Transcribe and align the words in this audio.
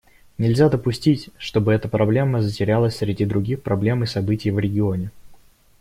Нельзя 0.39 0.67
допустить, 0.67 1.29
чтобы 1.37 1.73
эта 1.73 1.87
проблема 1.87 2.41
затерялась 2.41 2.95
среди 2.97 3.23
других 3.23 3.61
проблем 3.61 4.01
и 4.03 4.07
событий 4.07 4.49
в 4.49 4.57
регионе. 4.57 5.11